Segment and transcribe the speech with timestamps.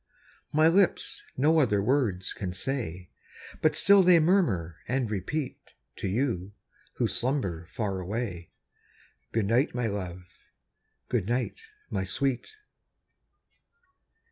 [0.51, 3.11] My lips no other words can say,
[3.61, 6.53] But still they murmur and repeat To you,
[6.93, 8.49] who slumber far away,
[9.31, 10.23] Good night, my love!
[11.07, 11.59] good night,
[11.91, 12.47] my sweet!